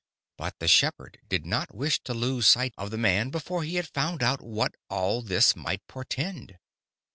"But 0.35 0.55
the 0.57 0.67
shepherd 0.67 1.19
did 1.29 1.45
not 1.45 1.75
wish 1.75 2.01
to 2.05 2.15
lose 2.15 2.47
sight 2.47 2.73
of 2.75 2.89
the 2.89 2.97
man 2.97 3.29
before 3.29 3.61
he 3.61 3.75
had 3.75 3.87
found 3.87 4.23
out 4.23 4.41
what 4.41 4.73
all 4.89 5.21
this 5.21 5.55
might 5.55 5.85
portend. 5.87 6.57